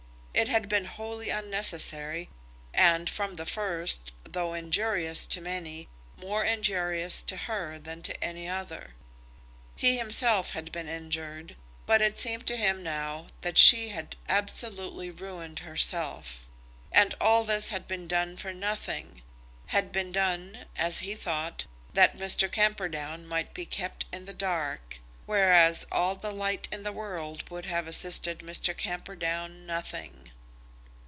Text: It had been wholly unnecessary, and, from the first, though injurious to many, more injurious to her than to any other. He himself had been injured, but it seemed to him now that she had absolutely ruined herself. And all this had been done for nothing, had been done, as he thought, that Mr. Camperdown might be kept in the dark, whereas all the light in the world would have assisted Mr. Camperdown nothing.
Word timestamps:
It 0.33 0.47
had 0.47 0.69
been 0.69 0.85
wholly 0.85 1.29
unnecessary, 1.29 2.27
and, 2.73 3.07
from 3.07 3.35
the 3.35 3.45
first, 3.45 4.11
though 4.23 4.53
injurious 4.53 5.27
to 5.27 5.41
many, 5.41 5.87
more 6.17 6.43
injurious 6.43 7.21
to 7.23 7.35
her 7.35 7.77
than 7.77 8.01
to 8.01 8.23
any 8.23 8.49
other. 8.49 8.95
He 9.75 9.97
himself 9.99 10.51
had 10.51 10.71
been 10.71 10.87
injured, 10.87 11.55
but 11.85 12.01
it 12.01 12.19
seemed 12.19 12.47
to 12.47 12.57
him 12.57 12.81
now 12.81 13.27
that 13.41 13.57
she 13.57 13.89
had 13.89 14.15
absolutely 14.27 15.11
ruined 15.11 15.59
herself. 15.59 16.47
And 16.91 17.13
all 17.21 17.43
this 17.43 17.69
had 17.69 17.85
been 17.85 18.07
done 18.07 18.35
for 18.35 18.53
nothing, 18.53 19.21
had 19.67 19.91
been 19.91 20.11
done, 20.11 20.65
as 20.75 20.99
he 20.99 21.13
thought, 21.13 21.65
that 21.93 22.17
Mr. 22.17 22.51
Camperdown 22.51 23.27
might 23.27 23.53
be 23.53 23.65
kept 23.65 24.05
in 24.11 24.25
the 24.25 24.33
dark, 24.33 24.99
whereas 25.27 25.85
all 25.93 26.15
the 26.15 26.31
light 26.33 26.67
in 26.71 26.81
the 26.83 26.91
world 26.91 27.47
would 27.51 27.65
have 27.65 27.87
assisted 27.87 28.39
Mr. 28.39 28.75
Camperdown 28.75 29.65
nothing. 29.67 30.17